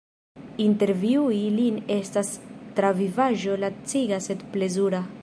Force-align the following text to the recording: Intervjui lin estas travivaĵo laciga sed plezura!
Intervjui 0.63 1.41
lin 1.59 1.77
estas 1.97 2.33
travivaĵo 2.81 3.63
laciga 3.67 4.23
sed 4.31 4.47
plezura! 4.57 5.09